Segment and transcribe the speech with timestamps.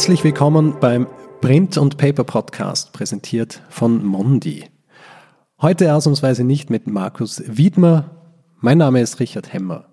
[0.00, 1.06] Herzlich willkommen beim
[1.42, 4.64] Print und Paper Podcast, präsentiert von Mondi.
[5.60, 8.06] Heute ausnahmsweise nicht mit Markus Wiedmer.
[8.60, 9.84] Mein Name ist Richard Hemmer.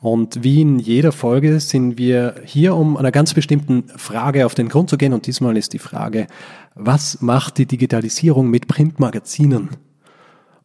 [0.00, 4.68] Und wie in jeder Folge sind wir hier, um einer ganz bestimmten Frage auf den
[4.68, 5.14] Grund zu gehen.
[5.14, 6.26] Und diesmal ist die Frage,
[6.74, 9.70] was macht die Digitalisierung mit Printmagazinen?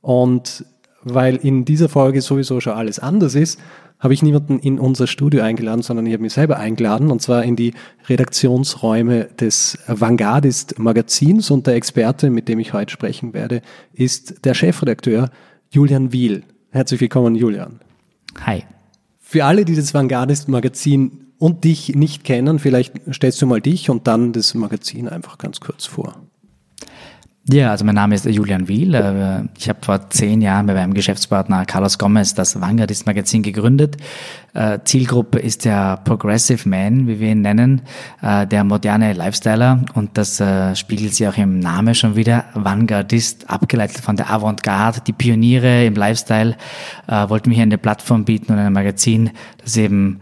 [0.02, 0.66] Und
[1.04, 3.62] weil in dieser Folge sowieso schon alles anders ist,
[4.00, 7.44] habe ich niemanden in unser Studio eingeladen, sondern ich habe mich selber eingeladen und zwar
[7.44, 7.74] in die
[8.08, 13.62] Redaktionsräume des Vanguardist Magazins und der Experte, mit dem ich heute sprechen werde,
[13.94, 15.30] ist der Chefredakteur
[15.72, 16.44] Julian Wiel.
[16.70, 17.80] Herzlich willkommen, Julian.
[18.42, 18.64] Hi.
[19.20, 23.90] Für alle, die das Vanguardist Magazin und dich nicht kennen, vielleicht stellst du mal dich
[23.90, 26.22] und dann das Magazin einfach ganz kurz vor.
[27.50, 28.94] Ja, also mein Name ist Julian Wiel.
[28.94, 33.96] Äh, ich habe vor zehn Jahren mit meinem Geschäftspartner Carlos Gomez das Vanguardist Magazin gegründet.
[34.54, 37.84] Äh, Zielgruppe ist der Progressive Man, wie wir ihn nennen,
[38.22, 39.86] äh, der moderne Lifestyler.
[39.94, 40.44] Und das
[40.78, 42.46] spiegelt sich auch im Namen schon wieder.
[42.54, 46.58] Vanguardist, abgeleitet von der Avantgarde, die Pioniere im Lifestyle,
[47.08, 49.32] wollten wir hier eine Plattform bieten und ein Magazin,
[49.64, 50.20] das eben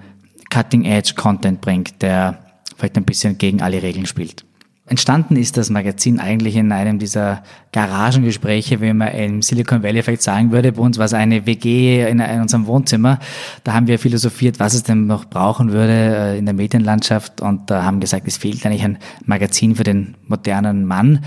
[0.52, 2.38] Cutting-Edge-Content bringt, der
[2.78, 4.45] vielleicht ein bisschen gegen alle Regeln spielt.
[4.88, 7.42] Entstanden ist das Magazin eigentlich in einem dieser
[7.72, 10.74] Garagengespräche, wie man im Silicon Valley vielleicht sagen würde.
[10.74, 13.20] Bei uns war es eine WG in, unserem Wohnzimmer.
[13.64, 17.72] Da haben wir philosophiert, was es denn noch brauchen würde äh, in der Medienlandschaft und
[17.72, 21.26] haben gesagt, es fehlt eigentlich ein Magazin für den modernen Mann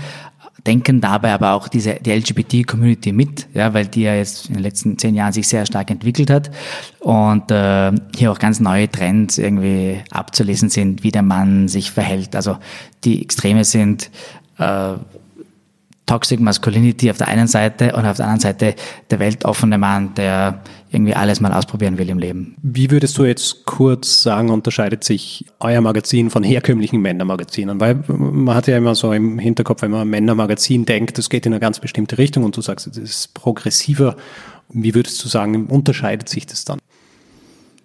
[0.65, 4.63] denken dabei aber auch diese, die LGBT-Community mit, ja, weil die ja jetzt in den
[4.63, 6.51] letzten zehn Jahren sich sehr stark entwickelt hat
[6.99, 12.35] und äh, hier auch ganz neue Trends irgendwie abzulesen sind, wie der Mann sich verhält.
[12.35, 12.57] Also
[13.03, 14.09] die Extreme sind
[14.57, 14.93] äh,
[16.09, 18.73] Toxic Masculinity auf der einen Seite und auf der anderen Seite
[19.11, 22.55] der weltoffene Mann, der irgendwie alles mal ausprobieren will im Leben.
[22.63, 27.79] Wie würdest du jetzt kurz sagen, unterscheidet sich euer Magazin von herkömmlichen Männermagazinen?
[27.79, 31.45] Weil man hat ja immer so im Hinterkopf, wenn man ein Männermagazin denkt, das geht
[31.45, 34.15] in eine ganz bestimmte Richtung und du sagst, es ist progressiver.
[34.69, 36.79] Wie würdest du sagen, unterscheidet sich das dann?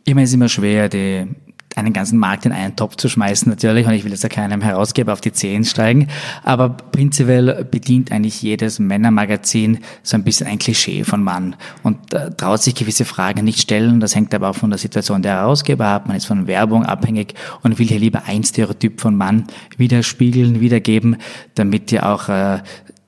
[0.07, 1.27] Ich meine, es ist immer schwer, die
[1.75, 4.61] einen ganzen Markt in einen Topf zu schmeißen natürlich und ich will jetzt ja keinem
[4.61, 6.09] Herausgeber auf die Zehen steigen,
[6.43, 12.31] aber prinzipiell bedient eigentlich jedes Männermagazin so ein bisschen ein Klischee von Mann und äh,
[12.31, 14.01] traut sich gewisse Fragen nicht stellen.
[14.01, 16.07] Das hängt aber auch von der Situation der Herausgeber ab.
[16.07, 19.45] Man ist von Werbung abhängig und will hier lieber ein Stereotyp von Mann
[19.77, 21.17] widerspiegeln, wiedergeben,
[21.55, 22.61] damit ja auch äh,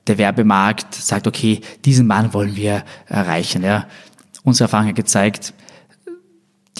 [0.07, 3.63] der Werbemarkt sagt, okay, diesen Mann wollen wir erreichen.
[3.63, 3.87] Ja.
[4.43, 5.53] Unsere Erfahrung hat gezeigt,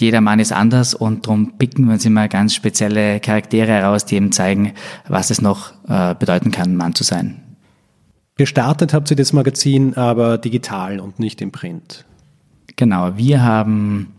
[0.00, 4.16] jeder Mann ist anders und darum picken wir uns immer ganz spezielle Charaktere heraus, die
[4.16, 4.72] eben zeigen,
[5.08, 7.42] was es noch äh, bedeuten kann, Mann zu sein.
[8.36, 12.04] Gestartet habt ihr das Magazin aber digital und nicht im Print.
[12.76, 14.14] Genau, wir haben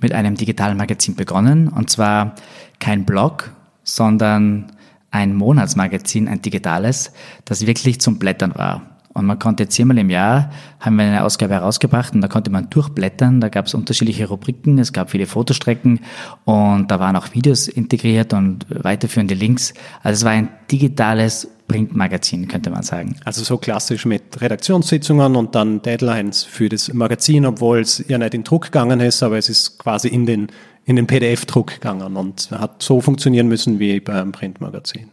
[0.00, 2.34] mit einem digitalen Magazin begonnen und zwar
[2.80, 3.52] kein Blog,
[3.84, 4.72] sondern
[5.10, 7.12] ein Monatsmagazin, ein digitales,
[7.44, 8.89] das wirklich zum Blättern war.
[9.12, 12.70] Und man konnte zehnmal im Jahr, haben wir eine Ausgabe herausgebracht und da konnte man
[12.70, 16.00] durchblättern, da gab es unterschiedliche Rubriken, es gab viele Fotostrecken
[16.44, 19.74] und da waren auch Videos integriert und weiterführende Links.
[20.04, 23.16] Also es war ein digitales Printmagazin, könnte man sagen.
[23.24, 28.34] Also so klassisch mit Redaktionssitzungen und dann Deadlines für das Magazin, obwohl es ja nicht
[28.34, 30.48] in Druck gegangen ist, aber es ist quasi in den,
[30.84, 35.10] in den PDF-Druck gegangen und hat so funktionieren müssen wie beim Printmagazin.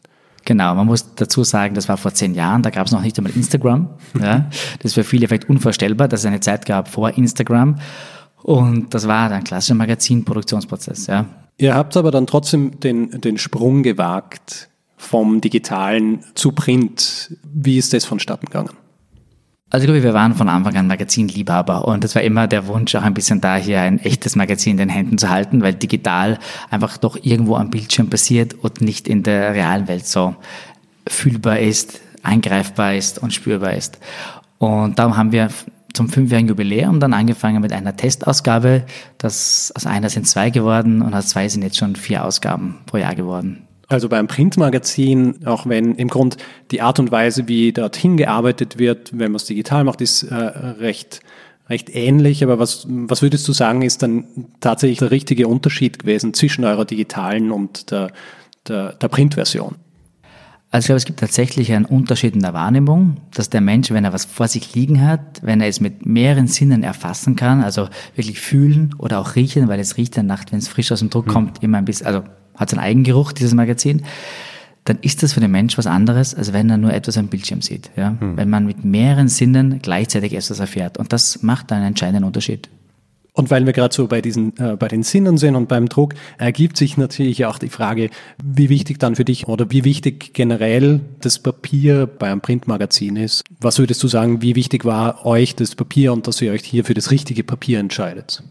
[0.47, 3.17] Genau, man muss dazu sagen, das war vor zehn Jahren, da gab es noch nicht
[3.17, 3.89] einmal Instagram.
[4.21, 4.49] Ja.
[4.79, 7.75] Das ist für viele vielleicht unvorstellbar, dass es eine Zeit gab vor Instagram.
[8.43, 11.07] Und das war ein klassischer Magazin-Produktionsprozess.
[11.07, 11.25] Ja.
[11.57, 17.35] Ihr habt aber dann trotzdem den, den Sprung gewagt vom Digitalen zu Print.
[17.43, 18.69] Wie ist das vonstatten gegangen?
[19.69, 22.95] Also ich glaube, wir waren von Anfang an Magazinliebhaber und es war immer der Wunsch
[22.95, 26.39] auch ein bisschen da, hier ein echtes Magazin in den Händen zu halten, weil digital
[26.69, 30.35] einfach doch irgendwo am Bildschirm passiert und nicht in der realen Welt so
[31.05, 33.99] fühlbar ist, eingreifbar ist und spürbar ist.
[34.57, 35.49] Und darum haben wir
[35.93, 38.85] zum fünfjährigen Jubiläum dann angefangen mit einer Testausgabe.
[39.17, 42.97] Das, aus einer sind zwei geworden und aus zwei sind jetzt schon vier Ausgaben pro
[42.97, 43.66] Jahr geworden.
[43.87, 46.37] Also beim Printmagazin, auch wenn im Grund
[46.71, 50.35] die Art und Weise, wie dorthin gearbeitet wird, wenn man es digital macht, ist äh,
[50.35, 51.21] recht,
[51.69, 52.43] recht ähnlich.
[52.43, 54.25] Aber was, was würdest du sagen, ist dann
[54.59, 58.11] tatsächlich der richtige Unterschied gewesen zwischen eurer digitalen und der,
[58.67, 59.75] der, der Printversion?
[60.69, 64.03] Also ich glaube, es gibt tatsächlich einen Unterschied in der Wahrnehmung, dass der Mensch, wenn
[64.03, 67.87] er was vor sich liegen hat, wenn er es mit mehreren Sinnen erfassen kann, also
[68.15, 70.99] wirklich fühlen oder auch riechen, weil es riecht in der Nacht, wenn es frisch aus
[70.99, 71.33] dem Druck hm.
[71.33, 72.23] kommt, immer ein bisschen, also
[72.55, 74.03] hat seinen Eigengeruch, dieses Magazin,
[74.83, 77.61] dann ist das für den Mensch was anderes, als wenn er nur etwas am Bildschirm
[77.61, 77.89] sieht.
[77.95, 78.15] Ja?
[78.19, 78.35] Hm.
[78.35, 80.97] Wenn man mit mehreren Sinnen gleichzeitig etwas erfährt.
[80.97, 82.69] Und das macht einen entscheidenden Unterschied.
[83.37, 86.15] Und weil wir gerade so bei diesen, äh, bei den Sinnen sind und beim Druck,
[86.39, 88.09] ergibt sich natürlich auch die Frage,
[88.43, 93.43] wie wichtig dann für dich oder wie wichtig generell das Papier bei einem Printmagazin ist.
[93.61, 96.83] Was würdest du sagen, wie wichtig war euch das Papier und dass ihr euch hier
[96.83, 98.41] für das richtige Papier entscheidet?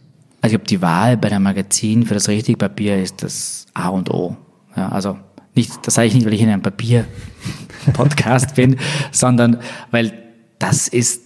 [0.41, 3.89] Also ich glaube, die Wahl bei einem Magazin für das richtige Papier ist das A
[3.89, 4.37] und O.
[4.77, 5.19] Ja, also
[5.57, 8.77] nicht, das sage ich nicht, weil ich in einem Papier-Podcast bin,
[9.11, 9.59] sondern
[9.91, 10.13] weil
[10.61, 11.23] das ist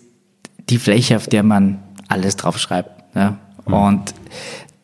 [0.70, 3.00] die Fläche, auf der man alles draufschreibt.
[3.14, 3.38] Ja?
[3.70, 3.74] Mhm.
[3.74, 4.14] Und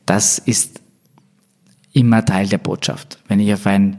[0.06, 0.80] das ist
[1.92, 3.18] immer Teil der Botschaft.
[3.28, 3.98] Wenn ich auf ein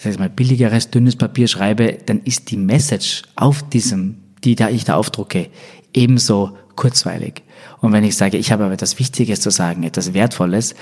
[0.00, 4.70] ich sage mal, billigeres, dünnes Papier schreibe, dann ist die Message auf diesem, die da
[4.70, 5.50] ich da aufdrucke,
[5.92, 7.42] ebenso kurzweilig.
[7.80, 10.74] Und wenn ich sage, ich habe aber etwas Wichtiges zu sagen, etwas Wertvolles,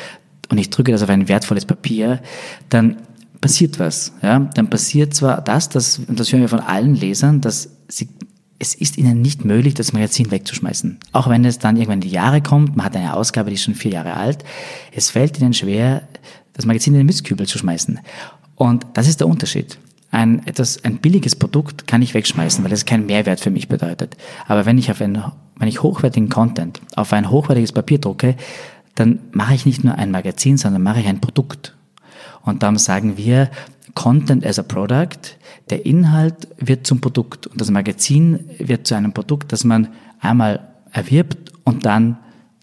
[0.51, 2.23] und ich drücke das auf ein wertvolles Papier,
[2.69, 2.99] dann
[3.41, 4.13] passiert was.
[4.23, 4.39] Ja?
[4.55, 8.09] Dann passiert zwar das, das, und das hören wir von allen Lesern, dass sie
[8.59, 10.99] es ist ihnen nicht möglich, das Magazin wegzuschmeißen.
[11.13, 13.63] Auch wenn es dann irgendwann in die Jahre kommt, man hat eine Ausgabe, die ist
[13.63, 14.45] schon vier Jahre alt,
[14.93, 16.03] es fällt ihnen schwer,
[16.55, 18.01] das Magazin in den Mistkübel zu schmeißen.
[18.57, 19.79] Und das ist der Unterschied.
[20.11, 24.17] Ein, etwas, ein billiges Produkt kann ich wegschmeißen, weil es keinen Mehrwert für mich bedeutet.
[24.49, 25.23] Aber wenn ich auf ein,
[25.57, 28.35] wenn ich hochwertigen Content auf ein hochwertiges Papier drucke,
[28.95, 31.77] dann mache ich nicht nur ein Magazin, sondern mache ich ein Produkt.
[32.45, 33.51] Und darum sagen wir,
[33.95, 35.37] Content as a Product,
[35.71, 39.89] der Inhalt wird zum Produkt und das Magazin wird zu einem Produkt, das man
[40.21, 42.19] einmal erwirbt und dann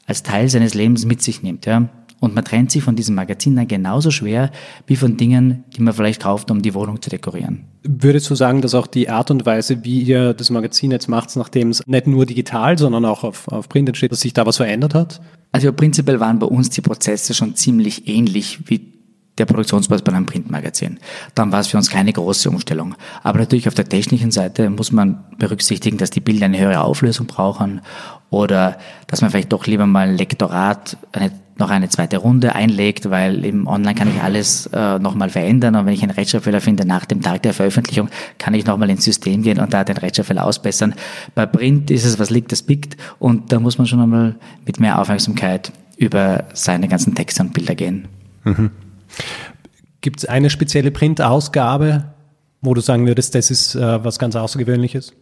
[0.07, 1.65] als Teil seines Lebens mit sich nimmt.
[1.65, 1.89] Ja?
[2.19, 4.49] Und man trennt sich von diesem Magazin dann genauso schwer
[4.87, 7.65] wie von Dingen, die man vielleicht kauft, um die Wohnung zu dekorieren.
[7.83, 11.35] Würdest du sagen, dass auch die Art und Weise, wie ihr das Magazin jetzt macht,
[11.35, 14.57] nachdem es nicht nur digital, sondern auch auf, auf Print entsteht, dass sich da was
[14.57, 15.21] verändert hat?
[15.51, 18.94] Also prinzipiell waren bei uns die Prozesse schon ziemlich ähnlich wie
[19.37, 20.99] der Produktionspreis bei einem Printmagazin.
[21.33, 22.95] Dann war es für uns keine große Umstellung.
[23.23, 27.27] Aber natürlich auf der technischen Seite muss man berücksichtigen, dass die Bilder eine höhere Auflösung
[27.27, 27.81] brauchen
[28.29, 28.77] oder
[29.07, 33.45] dass man vielleicht doch lieber mal ein Lektorat eine, noch eine zweite Runde einlegt, weil
[33.45, 37.05] im Online kann ich alles äh, nochmal verändern und wenn ich einen Rechtschreibfehler finde nach
[37.05, 40.95] dem Tag der Veröffentlichung, kann ich nochmal ins System gehen und da den Rechtschreibfehler ausbessern.
[41.33, 44.35] Bei Print ist es, was liegt, das biegt und da muss man schon einmal
[44.65, 48.07] mit mehr Aufmerksamkeit über seine ganzen Texte und Bilder gehen.
[48.43, 48.71] Mhm.
[50.01, 52.13] Gibt es eine spezielle Printausgabe,
[52.61, 55.13] wo du sagen würdest, das ist äh, was ganz Außergewöhnliches?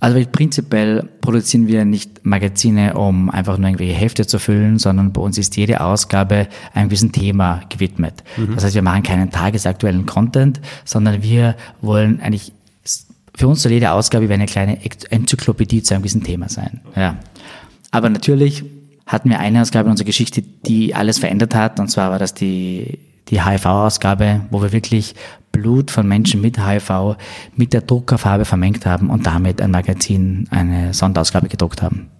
[0.00, 5.20] Also prinzipiell produzieren wir nicht Magazine, um einfach nur irgendwelche Hefte zu füllen, sondern bei
[5.22, 8.22] uns ist jede Ausgabe einem gewissen Thema gewidmet.
[8.36, 8.54] Mhm.
[8.54, 12.52] Das heißt, wir machen keinen tagesaktuellen Content, sondern wir wollen eigentlich,
[13.34, 14.78] für uns soll jede Ausgabe wie eine kleine
[15.10, 16.80] Enzyklopädie zu einem gewissen Thema sein.
[16.96, 17.16] Ja.
[17.90, 18.64] Aber natürlich
[19.06, 21.78] hatten wir eine Ausgabe in unserer Geschichte, die alles verändert hat.
[21.80, 22.98] Und zwar war das die,
[23.28, 25.14] die HIV-Ausgabe, wo wir wirklich
[25.52, 27.16] Blut von Menschen mit HIV
[27.54, 32.10] mit der Druckerfarbe vermengt haben und damit ein Magazin, eine Sonderausgabe gedruckt haben.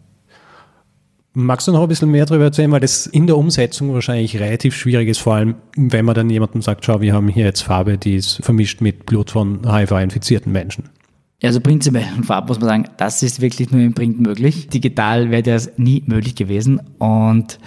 [1.36, 4.76] Magst du noch ein bisschen mehr darüber erzählen, weil das in der Umsetzung wahrscheinlich relativ
[4.76, 7.98] schwierig ist, vor allem wenn man dann jemandem sagt, schau, wir haben hier jetzt Farbe,
[7.98, 10.90] die ist vermischt mit Blut von HIV-infizierten Menschen.
[11.44, 14.68] Also prinzipiell und vorab muss man sagen, das ist wirklich nur im Print möglich.
[14.68, 16.80] Digital wäre das nie möglich gewesen.
[16.98, 17.58] Und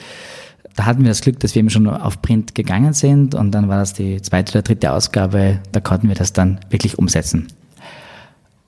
[0.75, 3.67] da hatten wir das Glück, dass wir eben schon auf Print gegangen sind und dann
[3.67, 7.47] war das die zweite oder dritte Ausgabe, da konnten wir das dann wirklich umsetzen.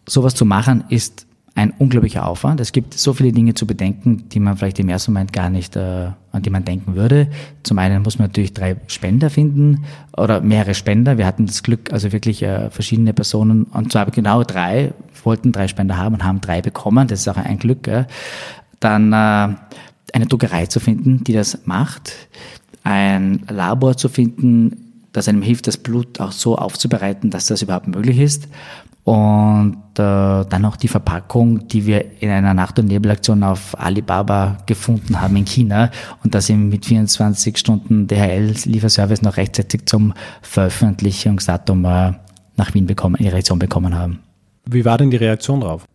[0.07, 1.27] Sowas zu machen ist
[1.59, 2.61] ein unglaublicher Aufwand.
[2.61, 5.75] Es gibt so viele Dinge zu bedenken, die man vielleicht im ersten Moment gar nicht,
[5.75, 7.27] äh, an die man denken würde.
[7.63, 9.83] Zum einen muss man natürlich drei Spender finden
[10.15, 11.17] oder mehrere Spender.
[11.17, 14.93] Wir hatten das Glück, also wirklich äh, verschiedene Personen, und zwar genau drei,
[15.25, 17.07] wollten drei Spender haben und haben drei bekommen.
[17.07, 17.87] Das ist auch ein Glück.
[17.87, 18.05] Äh.
[18.79, 19.15] Dann äh,
[20.13, 22.13] eine Druckerei zu finden, die das macht,
[22.83, 27.87] ein Labor zu finden, das einem hilft, das Blut auch so aufzubereiten, dass das überhaupt
[27.87, 28.47] möglich ist
[29.03, 34.57] und äh, dann auch die Verpackung, die wir in einer Nacht- und Nebelaktion auf Alibaba
[34.67, 35.89] gefunden haben in China
[36.23, 42.13] und das eben mit 24 Stunden DHL-Lieferservice noch rechtzeitig zum Veröffentlichungsdatum äh,
[42.55, 44.19] nach Wien bekommen, in die Reaktion bekommen haben.
[44.71, 45.85] Wie war denn die Reaktion darauf?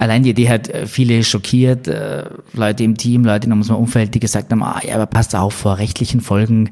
[0.00, 4.14] allein die Idee hat äh, viele schockiert, äh, Leute im Team, Leute in unserem Umfeld,
[4.14, 6.70] die gesagt haben, ah, ja, aber passt auf vor rechtlichen Folgen.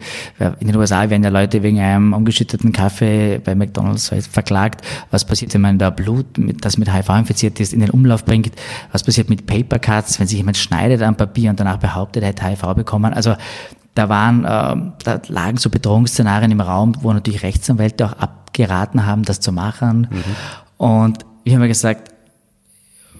[0.60, 4.80] In den USA werden ja Leute wegen einem umgeschütteten Kaffee bei McDonalds verklagt.
[5.10, 8.52] Was passiert, wenn man da Blut, das mit HIV infiziert ist, in den Umlauf bringt?
[8.92, 12.30] Was passiert mit Paper Cuts, wenn sich jemand schneidet am Papier und danach behauptet, er
[12.30, 13.12] hätte HIV bekommen?
[13.12, 13.36] Also
[13.94, 19.24] da waren, äh, da lagen so Bedrohungsszenarien im Raum, wo natürlich Rechtsanwälte auch abgeraten haben,
[19.24, 20.06] das zu machen.
[20.10, 20.24] Mhm.
[20.78, 22.14] Und wir haben ja gesagt,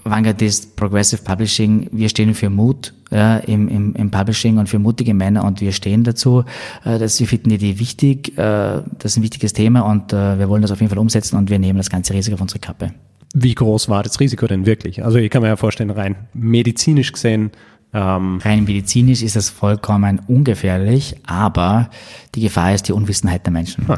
[0.03, 5.13] Vanguardist, Progressive Publishing, wir stehen für Mut ja, im, im, im Publishing und für mutige
[5.13, 6.43] Männer und wir stehen dazu.
[6.83, 10.39] Äh, dass wir finden die Idee wichtig, äh, das ist ein wichtiges Thema und äh,
[10.39, 12.59] wir wollen das auf jeden Fall umsetzen und wir nehmen das ganze Risiko auf unsere
[12.59, 12.93] Kappe.
[13.33, 15.03] Wie groß war das Risiko denn wirklich?
[15.03, 17.51] Also ich kann mir ja vorstellen, rein medizinisch gesehen,
[17.91, 21.89] Ähm Rein medizinisch ist das vollkommen ungefährlich, aber
[22.35, 23.87] die Gefahr ist die Unwissenheit der Menschen.
[23.87, 23.97] Hm.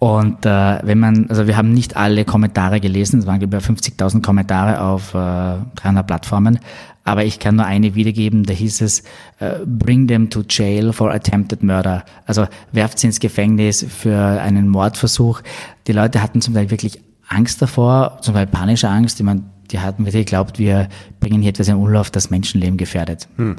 [0.00, 4.22] Und äh, wenn man, also wir haben nicht alle Kommentare gelesen, es waren über 50.000
[4.22, 6.58] Kommentare auf äh, 300 Plattformen,
[7.04, 9.02] aber ich kann nur eine wiedergeben, da hieß es,
[9.40, 12.04] uh, bring them to jail for attempted murder.
[12.24, 15.40] Also werft sie ins Gefängnis für einen Mordversuch.
[15.86, 19.18] Die Leute hatten zum Teil wirklich Angst davor, zum Teil panische Angst.
[19.18, 20.88] Ich meine, die hatten wirklich geglaubt, wir
[21.20, 23.28] bringen hier etwas in Umlauf, das Menschenleben gefährdet.
[23.36, 23.56] Hm.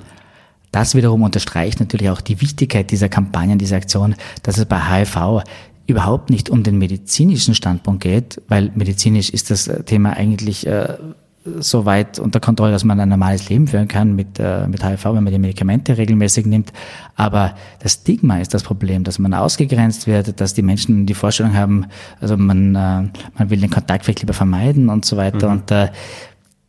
[0.72, 5.44] Das wiederum unterstreicht natürlich auch die Wichtigkeit dieser Kampagnen, dieser Aktion, dass es bei HIV
[5.92, 10.98] überhaupt nicht um den medizinischen Standpunkt geht, weil medizinisch ist das Thema eigentlich äh,
[11.44, 15.06] so weit unter Kontrolle, dass man ein normales Leben führen kann mit, äh, mit HIV,
[15.06, 16.72] wenn man die Medikamente regelmäßig nimmt.
[17.16, 21.56] Aber das Stigma ist das Problem, dass man ausgegrenzt wird, dass die Menschen die Vorstellung
[21.56, 21.88] haben,
[22.20, 25.48] also man, äh, man will den Kontakt vielleicht lieber vermeiden und so weiter.
[25.48, 25.54] Mhm.
[25.54, 25.90] Und äh,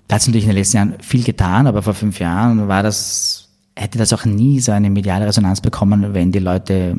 [0.08, 2.82] da hat es natürlich in den letzten Jahren viel getan, aber vor fünf Jahren war
[2.82, 6.96] das, hätte das auch nie so eine mediale Resonanz bekommen, wenn die Leute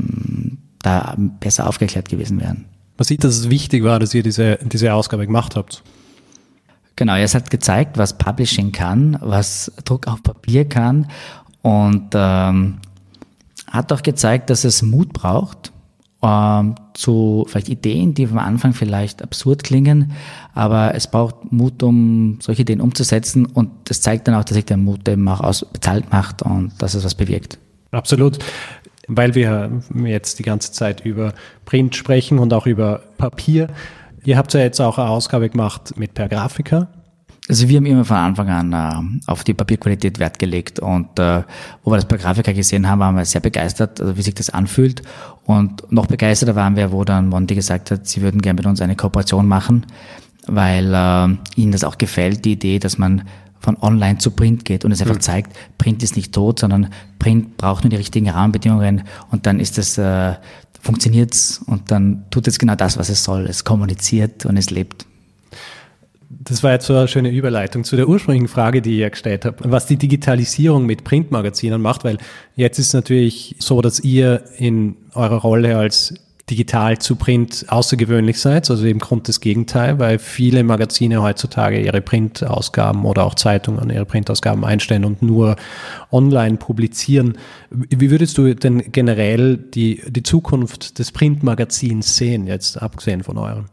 [0.83, 2.65] da besser aufgeklärt gewesen wären.
[2.97, 5.81] Man sieht, dass es wichtig war, dass ihr diese, diese Ausgabe gemacht habt.
[6.95, 11.07] Genau, es hat gezeigt, was Publishing kann, was Druck auf Papier kann
[11.63, 12.77] und ähm,
[13.67, 15.71] hat auch gezeigt, dass es Mut braucht
[16.21, 20.11] ähm, zu vielleicht Ideen, die am Anfang vielleicht absurd klingen,
[20.53, 24.65] aber es braucht Mut, um solche Ideen umzusetzen und das zeigt dann auch, dass sich
[24.65, 27.57] der Mut eben auch aus bezahlt macht und dass es was bewirkt.
[27.89, 28.37] Absolut
[29.07, 31.33] weil wir jetzt die ganze Zeit über
[31.65, 33.67] Print sprechen und auch über Papier.
[34.23, 36.87] Ihr habt ja jetzt auch eine Ausgabe gemacht mit per Grafiker.
[37.49, 41.43] Also wir haben immer von Anfang an äh, auf die Papierqualität Wert gelegt und äh,
[41.83, 44.49] wo wir das per Grafiker gesehen haben, waren wir sehr begeistert, also wie sich das
[44.49, 45.01] anfühlt
[45.43, 48.79] und noch begeisterter waren wir, wo dann Monty gesagt hat, sie würden gerne mit uns
[48.79, 49.85] eine Kooperation machen,
[50.47, 53.23] weil äh, ihnen das auch gefällt, die Idee, dass man
[53.63, 55.21] von online zu Print geht und es einfach mhm.
[55.21, 59.77] zeigt, Print ist nicht tot, sondern Print braucht nur die richtigen Rahmenbedingungen und dann ist
[59.77, 60.33] es, äh,
[60.83, 63.45] funktioniert's und dann tut es genau das, was es soll.
[63.45, 65.05] Es kommuniziert und es lebt.
[66.29, 69.45] Das war jetzt so eine schöne Überleitung zu der ursprünglichen Frage, die ich ja gestellt
[69.45, 72.17] habe, was die Digitalisierung mit Printmagazinen macht, weil
[72.55, 76.15] jetzt ist es natürlich so, dass ihr in eurer Rolle als
[76.53, 81.99] digital zu Print außergewöhnlich seid, also im Grund das Gegenteil, weil viele Magazine heutzutage ihre
[81.99, 85.55] Printausgaben oder auch Zeitungen ihre Printausgaben einstellen und nur
[86.11, 87.39] online publizieren.
[87.71, 93.65] Wie würdest du denn generell die, die Zukunft des Printmagazins sehen, jetzt abgesehen von eurem?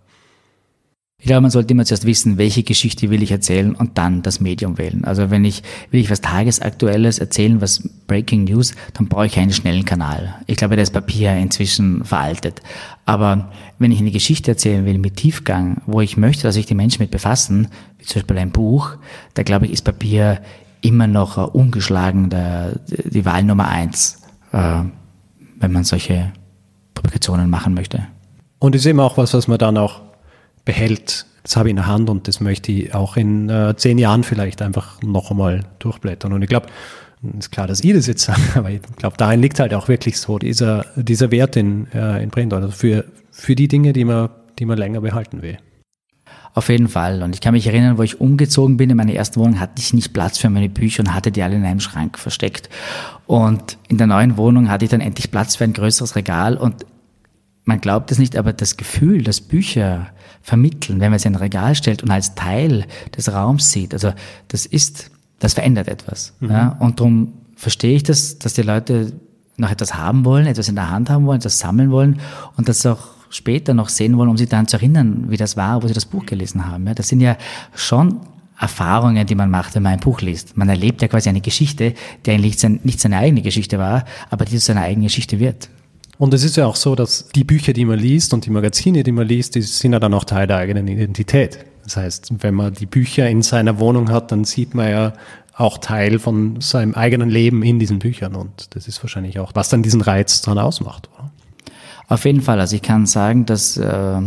[1.20, 4.40] Ich glaube, man sollte immer zuerst wissen, welche Geschichte will ich erzählen und dann das
[4.40, 5.04] Medium wählen.
[5.04, 9.52] Also wenn ich, will ich was Tagesaktuelles erzählen, was Breaking News, dann brauche ich einen
[9.52, 10.34] schnellen Kanal.
[10.46, 12.62] Ich glaube, das Papier inzwischen veraltet.
[13.04, 16.74] Aber wenn ich eine Geschichte erzählen will mit Tiefgang, wo ich möchte, dass sich die
[16.74, 18.96] Menschen mit befassen, wie zum Beispiel ein Buch,
[19.34, 20.40] da glaube ich, ist Papier
[20.80, 24.22] immer noch ungeschlagen der, die Wahl Nummer eins,
[24.52, 24.82] äh,
[25.58, 26.32] wenn man solche
[26.94, 28.06] Publikationen machen möchte.
[28.58, 30.00] Und ist eben auch was, was man dann auch
[30.70, 31.26] behält.
[31.42, 34.22] Das habe ich in der Hand und das möchte ich auch in äh, zehn Jahren
[34.22, 36.32] vielleicht einfach noch einmal durchblättern.
[36.32, 36.68] Und ich glaube,
[37.36, 40.18] ist klar, dass ich das jetzt sage, aber ich glaube, darin liegt halt auch wirklich
[40.20, 44.28] so dieser, dieser Wert in, äh, in Print, also für, für die Dinge, die man,
[44.60, 45.58] die man länger behalten will.
[46.54, 47.22] Auf jeden Fall.
[47.24, 49.92] Und ich kann mich erinnern, wo ich umgezogen bin in meine erste Wohnung, hatte ich
[49.92, 52.68] nicht Platz für meine Bücher und hatte die alle in einem Schrank versteckt.
[53.26, 56.86] Und in der neuen Wohnung hatte ich dann endlich Platz für ein größeres Regal und
[57.64, 60.08] man glaubt es nicht, aber das Gefühl, das Bücher
[60.42, 62.86] vermitteln, wenn man sie in ein Regal stellt und als Teil
[63.16, 64.12] des Raums sieht, also
[64.48, 66.32] das ist, das verändert etwas.
[66.40, 66.50] Mhm.
[66.50, 66.76] Ja?
[66.80, 69.12] Und darum verstehe ich das, dass die Leute
[69.56, 72.20] noch etwas haben wollen, etwas in der Hand haben wollen, etwas sammeln wollen
[72.56, 75.82] und das auch später noch sehen wollen, um sich daran zu erinnern, wie das war,
[75.82, 76.86] wo sie das Buch gelesen haben.
[76.86, 76.94] Ja?
[76.94, 77.36] Das sind ja
[77.74, 78.20] schon
[78.58, 80.56] Erfahrungen, die man macht, wenn man ein Buch liest.
[80.56, 84.52] Man erlebt ja quasi eine Geschichte, die eigentlich nicht seine eigene Geschichte war, aber die
[84.52, 85.70] zu seiner eigenen Geschichte wird.
[86.20, 89.02] Und es ist ja auch so, dass die Bücher, die man liest und die Magazine,
[89.02, 91.64] die man liest, die sind ja dann auch Teil der eigenen Identität.
[91.82, 95.12] Das heißt, wenn man die Bücher in seiner Wohnung hat, dann sieht man ja
[95.56, 98.34] auch Teil von seinem eigenen Leben in diesen Büchern.
[98.34, 101.08] Und das ist wahrscheinlich auch, was dann diesen Reiz dran ausmacht.
[101.14, 101.30] Oder?
[102.06, 102.60] Auf jeden Fall.
[102.60, 104.20] Also ich kann sagen, dass äh,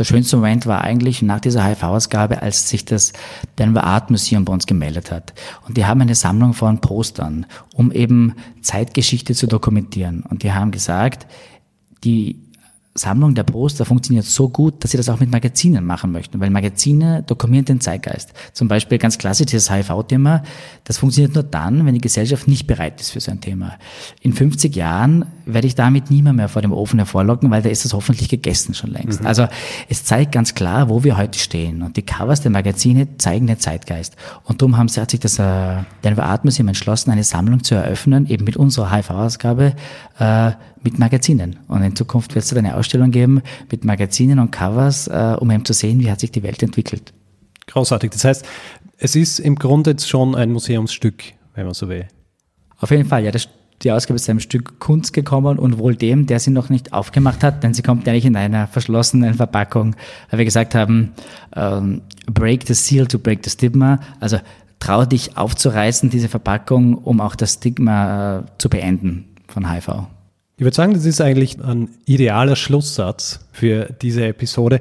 [0.00, 3.12] der schönste Moment war eigentlich nach dieser HIV-Ausgabe, als sich das
[3.58, 5.34] Denver Art Museum bei uns gemeldet hat.
[5.68, 10.22] Und die haben eine Sammlung von Postern, um eben Zeitgeschichte zu dokumentieren.
[10.22, 11.26] Und die haben gesagt,
[12.02, 12.40] die
[12.94, 16.50] Sammlung der Poster funktioniert so gut, dass sie das auch mit Magazinen machen möchten, weil
[16.50, 18.32] Magazine dokumentieren den Zeitgeist.
[18.52, 20.42] Zum Beispiel ganz klassisch dieses HIV-Thema,
[20.84, 23.78] das funktioniert nur dann, wenn die Gesellschaft nicht bereit ist für so ein Thema.
[24.22, 27.84] In 50 Jahren werde ich damit niemand mehr vor dem Ofen hervorlocken, weil da ist
[27.84, 29.20] es hoffentlich gegessen schon längst.
[29.20, 29.26] Mhm.
[29.26, 29.46] Also
[29.88, 31.82] es zeigt ganz klar, wo wir heute stehen.
[31.82, 34.16] Und die Covers der Magazine zeigen den Zeitgeist.
[34.44, 37.76] Und darum haben sie, hat sich das äh, Denver Art Museum entschlossen, eine Sammlung zu
[37.76, 39.74] eröffnen, eben mit unserer HIV-Ausgabe,
[40.18, 41.58] äh, mit Magazinen.
[41.68, 45.64] Und in Zukunft wird es eine Ausstellung geben mit Magazinen und Covers, äh, um eben
[45.64, 47.12] zu sehen, wie hat sich die Welt entwickelt.
[47.66, 48.10] Großartig.
[48.10, 48.44] Das heißt,
[48.98, 51.22] es ist im Grunde jetzt schon ein Museumsstück,
[51.54, 52.06] wenn man so will.
[52.78, 53.30] Auf jeden Fall, ja.
[53.30, 53.48] Das,
[53.82, 57.42] die Ausgabe ist ein Stück Kunst gekommen und wohl dem, der sie noch nicht aufgemacht
[57.42, 59.96] hat, denn sie kommt eigentlich in einer verschlossenen Verpackung,
[60.30, 61.12] weil wir gesagt haben,
[61.56, 64.38] ähm, break the seal to break the stigma, also
[64.80, 70.06] trau dich aufzureißen, diese Verpackung, um auch das Stigma äh, zu beenden von HIV.
[70.60, 74.80] Ich würde sagen, das ist eigentlich ein idealer Schlusssatz für diese Episode.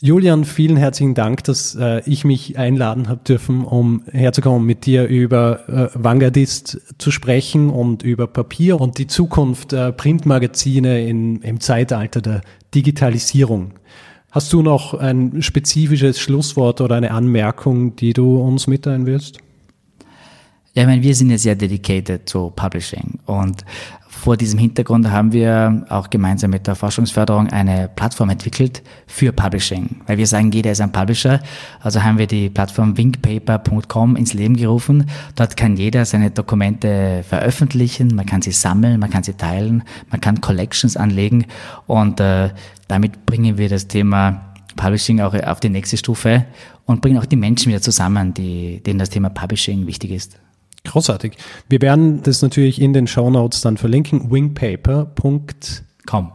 [0.00, 5.06] Julian, vielen herzlichen Dank, dass äh, ich mich einladen habe dürfen, um herzukommen, mit dir
[5.06, 11.60] über äh, Vanguardist zu sprechen und über Papier und die Zukunft äh, Printmagazine in, im
[11.60, 12.40] Zeitalter der
[12.74, 13.74] Digitalisierung.
[14.32, 19.38] Hast du noch ein spezifisches Schlusswort oder eine Anmerkung, die du uns mitteilen willst?
[20.78, 23.64] Ja, ich meine, wir sind ja sehr dedicated zu Publishing und
[24.06, 30.02] vor diesem Hintergrund haben wir auch gemeinsam mit der Forschungsförderung eine Plattform entwickelt für Publishing,
[30.06, 31.40] weil wir sagen, jeder ist ein Publisher.
[31.80, 35.10] Also haben wir die Plattform winkpaper.com ins Leben gerufen.
[35.34, 40.20] Dort kann jeder seine Dokumente veröffentlichen, man kann sie sammeln, man kann sie teilen, man
[40.20, 41.46] kann Collections anlegen
[41.88, 42.50] und äh,
[42.86, 46.44] damit bringen wir das Thema Publishing auch auf die nächste Stufe
[46.86, 50.38] und bringen auch die Menschen wieder zusammen, die, denen das Thema Publishing wichtig ist.
[50.84, 51.32] Großartig.
[51.68, 54.30] Wir werden das natürlich in den Show Notes dann verlinken.
[54.30, 56.32] wingpaper.com.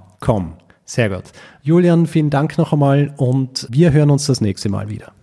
[0.85, 1.23] Sehr gut.
[1.61, 5.13] Julian, vielen Dank noch einmal und wir hören uns das nächste Mal wieder.